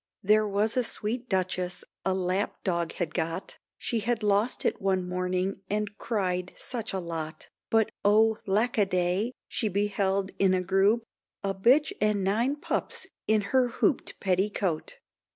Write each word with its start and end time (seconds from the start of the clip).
There 0.23 0.47
was 0.47 0.75
a 0.75 0.83
sweet 0.83 1.29
duchess 1.29 1.83
a 2.03 2.15
lap 2.15 2.63
dog 2.63 2.93
had 2.93 3.13
got, 3.13 3.59
She 3.77 3.99
had 3.99 4.23
lost 4.23 4.65
it 4.65 4.81
one 4.81 5.07
morning 5.07 5.61
and 5.69 5.95
cried 5.99 6.53
such 6.57 6.91
a 6.91 6.97
lot, 6.97 7.49
But 7.69 7.91
oh, 8.03 8.39
lack 8.47 8.77
aday, 8.79 9.29
she 9.47 9.69
beheld 9.69 10.31
in 10.39 10.55
a 10.55 10.61
group, 10.63 11.03
A 11.43 11.53
bitch 11.53 11.93
and 12.01 12.23
nine 12.23 12.55
pups 12.55 13.05
in 13.27 13.41
her 13.53 13.67
hooped 13.67 14.19
petticoat. 14.19 14.97